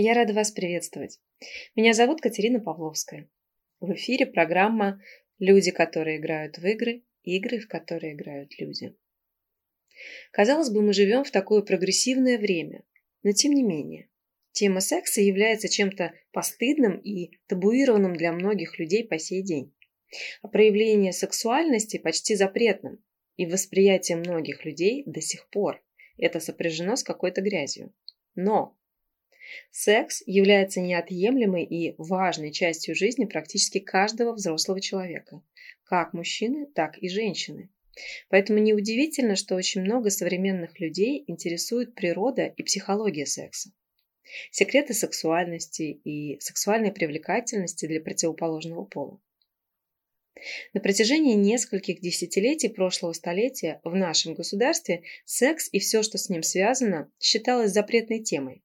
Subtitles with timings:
[0.00, 1.18] Я рада вас приветствовать.
[1.74, 3.28] Меня зовут Катерина Павловская.
[3.80, 5.02] В эфире программа
[5.40, 8.94] «Люди, которые играют в игры, игры, в которые играют люди».
[10.30, 12.84] Казалось бы, мы живем в такое прогрессивное время,
[13.24, 14.08] но тем не менее.
[14.52, 19.74] Тема секса является чем-то постыдным и табуированным для многих людей по сей день.
[20.42, 23.02] А проявление сексуальности почти запретным,
[23.36, 25.84] и восприятие многих людей до сих пор
[26.16, 27.92] это сопряжено с какой-то грязью.
[28.36, 28.77] Но
[29.70, 35.42] Секс является неотъемлемой и важной частью жизни практически каждого взрослого человека,
[35.84, 37.70] как мужчины, так и женщины.
[38.28, 43.72] Поэтому неудивительно, что очень много современных людей интересует природа и психология секса.
[44.50, 49.20] Секреты сексуальности и сексуальной привлекательности для противоположного пола.
[50.72, 56.44] На протяжении нескольких десятилетий прошлого столетия в нашем государстве секс и все, что с ним
[56.44, 58.62] связано, считалось запретной темой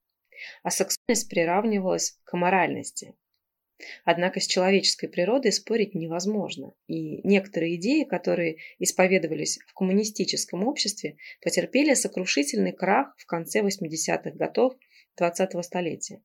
[0.63, 3.15] а сексуальность приравнивалась к моральности.
[4.05, 11.94] Однако с человеческой природой спорить невозможно, и некоторые идеи, которые исповедовались в коммунистическом обществе, потерпели
[11.94, 14.75] сокрушительный крах в конце 80-х годов
[15.19, 16.21] 20-го столетия.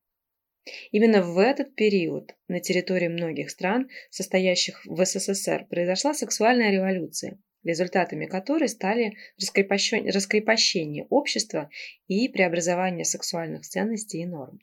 [0.91, 8.27] Именно в этот период на территории многих стран, состоящих в СССР, произошла сексуальная революция, результатами
[8.27, 11.71] которой стали раскрепощение, общества
[12.07, 14.61] и преобразование сексуальных ценностей и норм.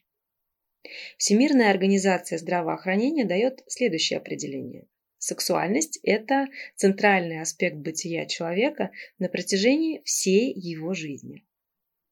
[1.17, 4.87] Всемирная организация здравоохранения дает следующее определение.
[5.17, 11.45] Сексуальность– это центральный аспект бытия человека на протяжении всей его жизни.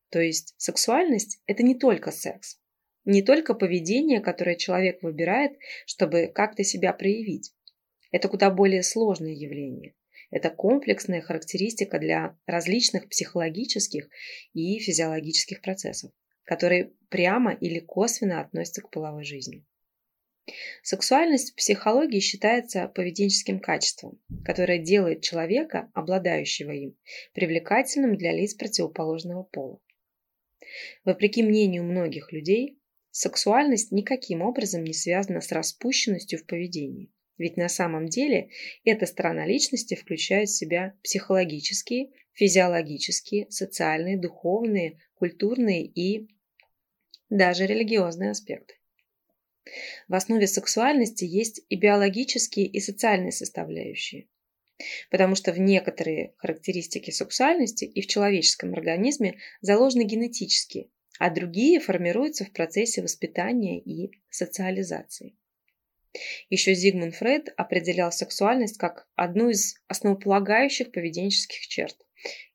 [0.10, 2.60] То есть сексуальность– это не только секс,
[3.06, 5.54] не только поведение, которое человек выбирает,
[5.86, 7.54] чтобы как-то себя проявить.
[8.12, 9.96] Это куда более сложное явление–
[10.34, 14.10] это комплексная характеристика для различных психологических
[14.54, 16.12] и физиологических процессов,
[16.44, 19.64] которые прямо или косвенно относятся к половой жизни.
[20.82, 26.98] Сексуальность в психологии считается поведенческим качеством, которое делает человека, обладающего им,
[27.36, 29.80] привлекательным для лиц противоположного пола.
[31.06, 32.80] Вопреки мнению многих людей,
[33.14, 37.12] сексуальность никаким образом не связана с распущенностью в поведении.
[37.38, 38.50] Ведь на самом деле
[38.84, 46.28] эта сторона личности включает в себя психологические, физиологические, социальные, духовные, культурные и
[47.30, 48.76] даже религиозные аспекты.
[50.08, 54.28] В основе сексуальности есть и биологические, и социальные составляющие.
[55.12, 62.46] Потому что в некоторые характеристики сексуальности и в человеческом организме заложены генетические, а другие формируются
[62.46, 65.36] в процессе воспитания и социализации.
[66.50, 71.98] Еще Зигмунд Фрейд определял сексуальность как одну из основополагающих поведенческих черт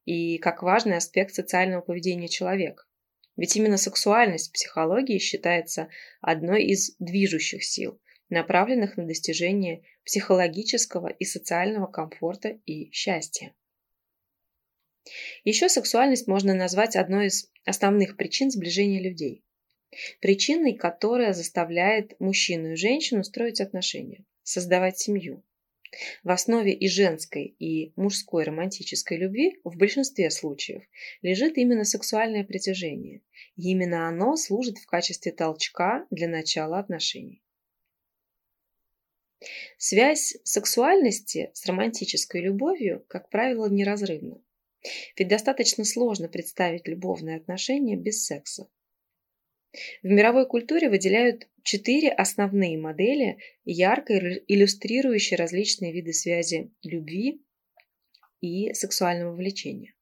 [0.05, 2.85] и как важный аспект социального поведения человека.
[3.37, 5.89] Ведь именно сексуальность в психологии считается
[6.21, 13.55] одной из движущих сил, направленных на достижение психологического и социального комфорта и счастья.
[15.45, 19.45] Еще сексуальность можно назвать одной из основных причин сближения людей
[20.21, 25.43] причиной, которая заставляет мужчину и женщину строить отношения, создавать семью.
[26.23, 30.83] В основе и женской, и мужской романтической любви в большинстве случаев
[31.23, 33.23] лежит именно сексуальное притяжение,
[33.57, 37.43] и именно оно служит в качестве толчка для начала отношений.
[39.79, 44.43] Связь сексуальности с романтической любовью, как правило, неразрывна.
[45.17, 48.69] Ведь достаточно сложно представить любовные отношения без секса.
[50.03, 57.43] В мировой культуре выделяют четыре основные модели, ярко иллюстрирующие различные виды связи любви
[58.41, 59.95] и сексуального влечения.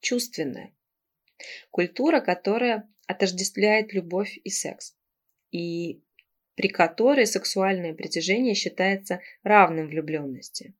[0.00, 0.72] Чувственная.
[1.70, 4.96] Культура, которая отождествляет любовь и секс,
[5.50, 6.02] и
[6.54, 10.74] при которой сексуальное притяжение считается равным влюбленности.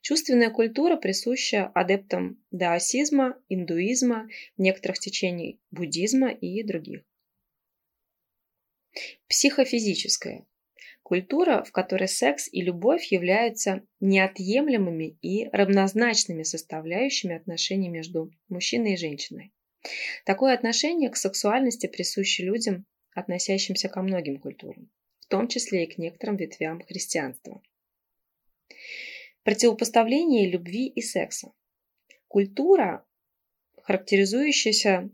[0.00, 7.02] Чувственная культура присуща адептам даосизма, индуизма, некоторых течений буддизма и других.
[9.28, 10.46] Психофизическая.
[11.02, 18.98] Культура, в которой секс и любовь являются неотъемлемыми и равнозначными составляющими отношений между мужчиной и
[18.98, 19.52] женщиной.
[20.24, 24.90] Такое отношение к сексуальности присуще людям, относящимся ко многим культурам,
[25.20, 27.62] в том числе и к некоторым ветвям христианства.
[29.48, 31.52] Противопоставление любви и секса.
[32.28, 33.06] Культура,
[33.82, 35.08] характеризующаяся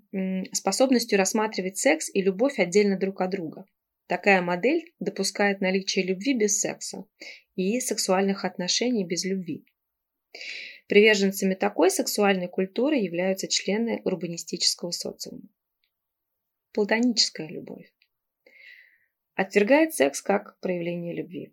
[0.51, 3.65] способностью рассматривать секс и любовь отдельно друг от друга.
[4.09, 7.05] Такая модель допускает наличие любви без секса
[7.55, 9.65] и сексуальных отношений без любви.
[10.89, 15.49] Приверженцами такой сексуальной культуры являются члены урбанистического социума.
[16.73, 17.95] Платоническая любовь.
[19.37, 21.53] отвергает секс как проявление любви.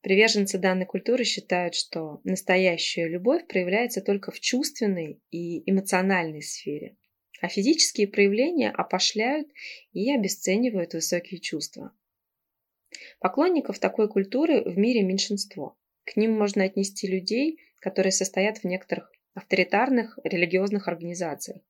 [0.00, 6.96] Приверженцы данной культуры считают, что настоящая любовь проявляется только в чувственной и эмоциональной сфере,
[7.40, 9.48] а физические проявления опошляют
[9.92, 11.92] и обесценивают высокие чувства.
[13.18, 15.76] Поклонников такой культуры в мире меньшинство.
[16.04, 21.60] К ним можно отнести людей, которые состоят в некоторых авторитарных религиозных организациях,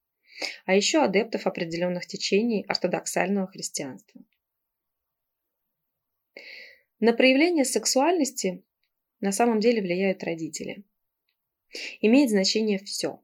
[0.67, 4.23] а еще адептов определенных течений ортодоксального христианства.
[6.99, 8.65] На проявление сексуальности
[9.21, 10.83] на самом деле влияют родители.
[12.01, 13.21] Имеет значение все.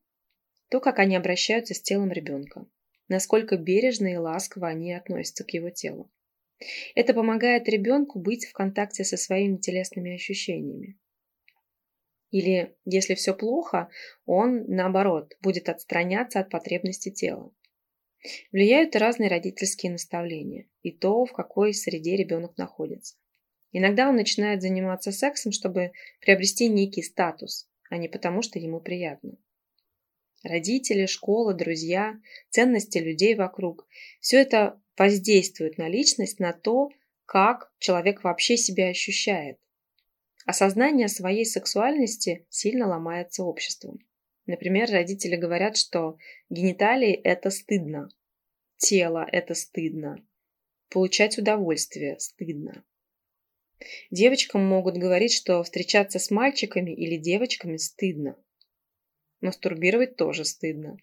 [0.69, 2.67] То, как они обращаются с телом ребенка,
[3.09, 6.11] насколько бережно и ласково они относятся к его телу.
[6.95, 10.99] Это помогает ребенку быть в контакте со своими телесными ощущениями.
[12.31, 13.89] Или, если все плохо,
[14.27, 17.55] он, наоборот, будет отстраняться от потребности тела.
[18.53, 23.17] Влияют и разные родительские наставления, и то, в какой среде ребенок находится.
[23.73, 29.37] Иногда он начинает заниматься сексом, чтобы приобрести некий статус, а не потому, что ему приятно.
[30.43, 32.19] Родители, школа, друзья,
[32.51, 33.87] ценности людей вокруг–
[34.21, 36.91] все это воздействует на личность, на то,
[37.25, 39.59] как человек вообще себя ощущает.
[40.45, 44.01] Осознание своей сексуальности сильно ломается обществом.
[44.47, 46.19] Например, родители говорят, что
[46.51, 48.09] гениталии– это стыдно,
[48.77, 50.23] тело– это стыдно,
[50.91, 52.85] получать удовольствие– стыдно.
[54.11, 58.37] Девочкам могут говорить, что встречаться с мальчиками или девочками стыдно.
[59.41, 60.97] Мастурбировать тоже стыдно.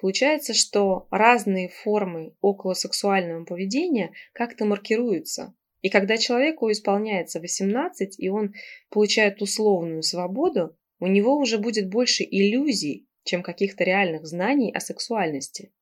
[0.00, 5.54] Получается, что разные формы околосексуального поведения как-то маркируются.
[5.82, 8.54] И когда человеку исполняется 18, и он
[8.90, 15.72] получает условную свободу, у него уже будет больше иллюзий, чем каких-то реальных знаний о сексуальности.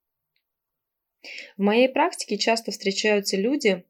[1.56, 3.84] В моей практике часто встречаются люди,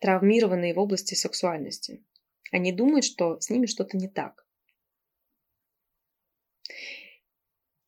[0.00, 2.04] травмированные в области сексуальности.
[2.52, 4.46] Они думают, что с ними что-то не так.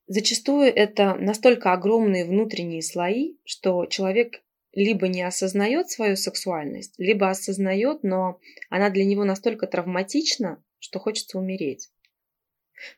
[0.07, 8.03] Зачастую это настолько огромные внутренние слои, что человек либо не осознает свою сексуальность, либо осознает,
[8.03, 8.39] но
[8.69, 11.89] она для него настолько травматична, что хочется умереть.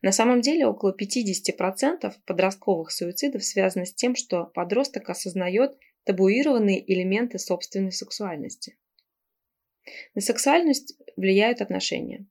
[0.01, 7.39] На самом деле около 50% подростковых суицидов связано с тем, что подросток осознает табуированные элементы
[7.39, 8.77] собственной сексуальности.
[10.15, 12.25] На сексуальность влияют отношения.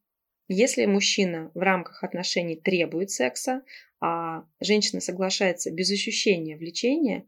[0.49, 3.63] Если мужчина в рамках отношений требует секса,
[4.01, 7.27] а женщина соглашается без ощущения влечения,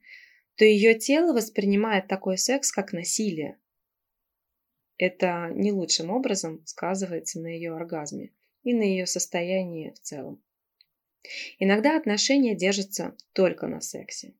[0.56, 3.59] то ее тело воспринимает такой секс как насилие.
[4.97, 10.43] Это не лучшим образом сказывается на ее оргазме и на ее состоянии в целом.
[11.59, 14.35] Иногда отношения держатся только на сексе.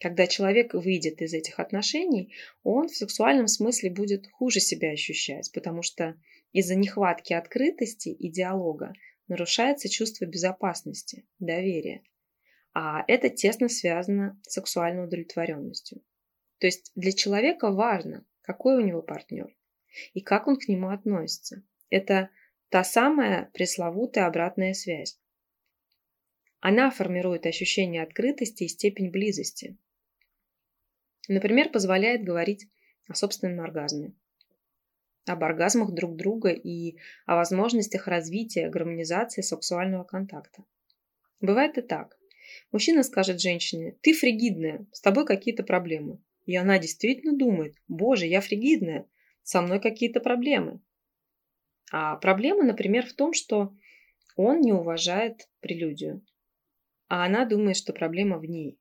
[0.00, 2.32] Когда человек выйдет из этих отношений,
[2.62, 6.18] он в сексуальном смысле будет хуже себя ощущать, потому что
[6.52, 8.94] из-за нехватки открытости и диалога
[9.28, 12.02] нарушается чувство безопасности, доверия.
[12.72, 16.02] А это тесно связано с сексуальной удовлетворенностью.
[16.58, 19.54] То есть для человека важно, какой у него партнер
[20.14, 21.62] и как он к нему относится.
[21.90, 22.30] Это
[22.70, 25.20] та самая пресловутая обратная связь.
[26.60, 29.76] Она формирует ощущение открытости и степень близости.
[31.30, 32.66] Например, позволяет говорить
[33.06, 34.14] о собственном оргазме,
[35.26, 40.64] об оргазмах друг друга и о возможностях развития гармонизации сексуального контакта.
[41.40, 42.18] Бывает и так.
[42.72, 46.18] Мужчина скажет женщине, ты фригидная, с тобой какие-то проблемы.
[46.46, 49.06] И она действительно думает, боже, я фригидная,
[49.44, 50.80] со мной какие-то проблемы.
[51.92, 53.72] А проблема, например, в том, что
[54.34, 56.26] он не уважает прелюдию.
[57.06, 58.79] А она думает, что проблема в ней.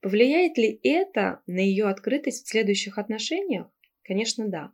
[0.00, 3.68] Повлияет ли это на ее открытость в следующих отношениях?
[4.02, 4.72] Конечно, да.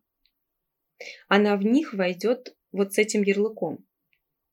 [1.28, 3.86] Она в них войдет вот с этим ярлыком.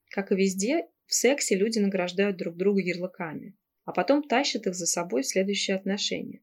[0.10, 4.86] Как и везде, в сексе люди награждают друг друга ярлыками, а потом тащат их за
[4.86, 6.42] собой в следующие отношения.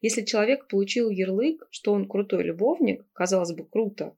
[0.00, 4.16] Если человек получил ярлык, что он крутой любовник, казалось бы, круто,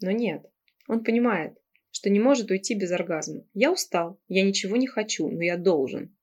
[0.00, 0.46] но нет.
[0.88, 1.58] Он понимает,
[1.90, 3.44] что не может уйти без оргазма.
[3.52, 6.16] Я устал, я ничего не хочу, но я должен.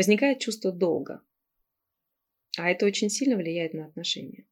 [0.00, 1.20] Возникает чувство долга.
[2.56, 4.46] А это очень сильно влияет на отношения.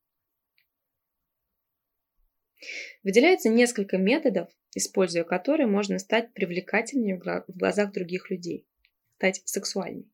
[3.02, 8.68] Выделяется несколько методов, используя которые можно стать привлекательнее в глазах других людей,
[9.16, 10.12] стать сексуальней.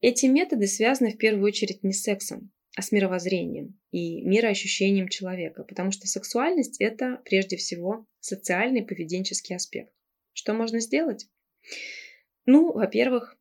[0.00, 5.64] Эти методы связаны в первую очередь не с сексом, а с мировоззрением и мироощущением человека,
[5.64, 9.92] потому что сексуальность– это прежде всего социальный поведенческий аспект.
[10.34, 11.28] Что можно сделать?
[12.46, 13.36] Ну, во-первых,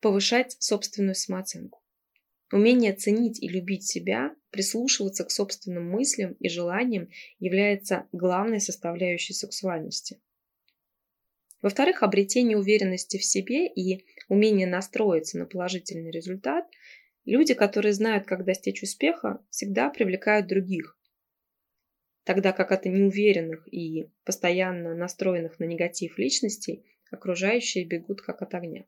[0.00, 1.82] повышать собственную самооценку.
[2.52, 10.20] Умение ценить и любить себя, прислушиваться к собственным мыслям и желаниям является главной составляющей сексуальности.
[11.62, 16.66] Во-вторых, обретение уверенности в себе и умение настроиться на положительный результат–
[17.26, 20.98] люди, которые знают, как достичь успеха, всегда привлекают других.
[22.24, 28.84] Тогда как от неуверенных и постоянно настроенных на негатив личностей окружающие бегут как от огня.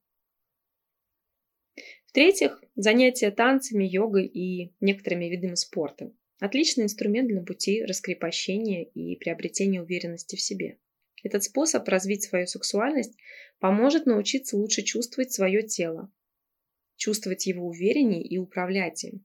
[2.07, 6.11] В-третьих, занятия танцами, йогой и некоторыми видами спорта.
[6.41, 10.79] Отличный инструмент для пути раскрепощения и приобретения уверенности в себе.
[11.23, 13.17] Этот способ развить свою сексуальность
[13.59, 16.11] поможет научиться лучше чувствовать свое тело,
[16.97, 19.25] чувствовать его увереннее и управлять им.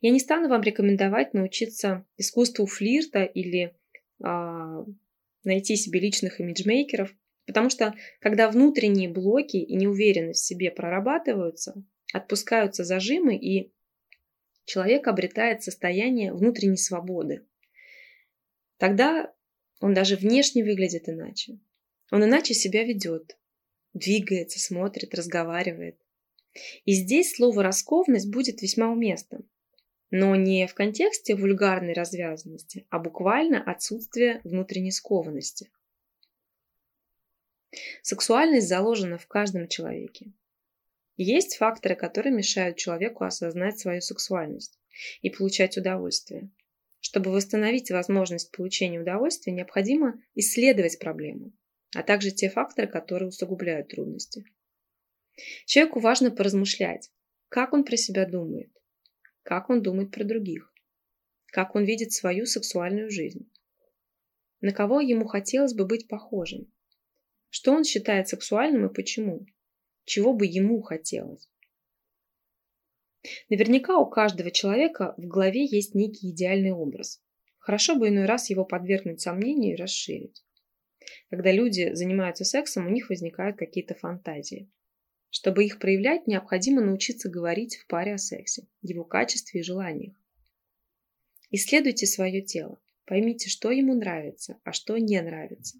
[0.00, 3.74] Я не стану вам рекомендовать научиться искусству флирта или
[4.22, 4.84] э,
[5.44, 7.14] найти себе личных имиджмейкеров,
[7.46, 11.74] потому что когда внутренние блоки и неуверенность в себе прорабатываются,
[12.12, 13.72] отпускаются зажимы и
[14.64, 17.46] человек обретает состояние внутренней свободы.
[18.78, 19.32] Тогда
[19.80, 21.58] он даже внешне выглядит иначе.
[22.10, 23.36] Он иначе себя ведет,
[23.92, 25.98] двигается, смотрит, разговаривает.
[26.84, 29.48] И здесь слово «раскованность» будет весьма уместным.
[30.10, 35.70] Но не в контексте вульгарной развязанности, а буквально отсутствие внутренней скованности.
[38.02, 40.32] Сексуальность заложена в каждом человеке.
[41.16, 44.78] Есть факторы, которые мешают человеку осознать свою сексуальность
[45.22, 46.50] и получать удовольствие.
[47.00, 51.52] Чтобы восстановить возможность получения удовольствия, необходимо исследовать проблему,
[51.94, 54.44] а также те факторы, которые усугубляют трудности.
[55.66, 57.10] Человеку важно поразмышлять,
[57.48, 58.70] как он про себя думает,
[59.42, 60.72] как он думает про других,
[61.46, 63.50] как он видит свою сексуальную жизнь,
[64.60, 66.72] на кого ему хотелось бы быть похожим,
[67.54, 69.46] что он считает сексуальным и почему,
[70.04, 71.48] чего бы ему хотелось.
[73.48, 77.22] Наверняка у каждого человека в голове есть некий идеальный образ.
[77.58, 80.44] Хорошо бы иной раз его подвергнуть сомнению и расширить.
[81.30, 84.68] Когда люди занимаются сексом, у них возникают какие-то фантазии.
[85.30, 90.16] Чтобы их проявлять, необходимо научиться говорить в паре о сексе, его качестве и желаниях.
[91.52, 92.80] Исследуйте свое тело.
[93.04, 95.78] Поймите, что ему нравится, а что не нравится.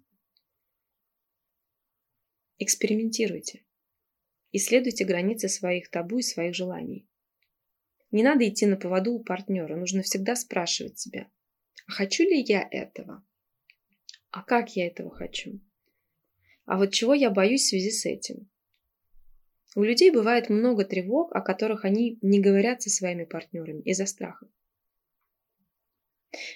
[2.58, 3.64] Экспериментируйте.
[4.52, 7.08] Исследуйте границы своих табу и своих желаний.
[8.12, 11.28] Не надо идти на поводу у партнера, нужно всегда спрашивать себя,
[11.86, 13.24] а хочу ли я этого?
[14.30, 15.60] А как я этого хочу?
[16.64, 18.48] А вот чего я боюсь в связи с этим?
[19.76, 24.48] У людей бывает много тревог, о которых они не говорят со своими партнерами из-за страха.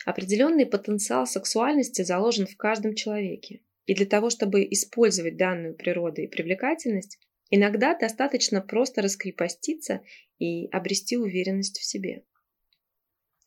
[0.04, 3.60] Определенный потенциал сексуальности заложен в каждом человеке.
[3.88, 7.18] И для того, чтобы использовать данную природу и привлекательность,
[7.50, 10.02] иногда достаточно просто раскрепоститься
[10.38, 12.22] и обрести уверенность в себе.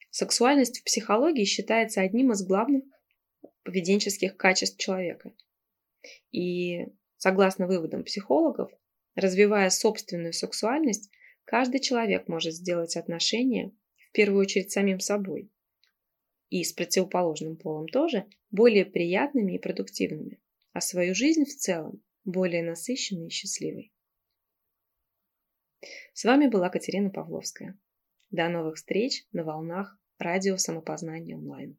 [0.10, 2.84] Сексуальность в психологии считается одним из главных
[3.64, 5.32] поведенческих качеств человека.
[6.32, 8.72] И согласно выводам психологов,
[9.16, 11.12] Развивая собственную сексуальность,
[11.44, 13.72] каждый человек может сделать отношения,
[14.10, 15.52] в первую очередь самим собой,
[16.52, 20.40] и с противоположным полом тоже, более приятными и продуктивными,
[20.74, 23.92] а свою жизнь в целом более насыщенной и счастливой.
[26.14, 27.80] С вами была Катерина Павловская.
[28.30, 31.78] До новых встреч на волнах радио самопознания онлайн.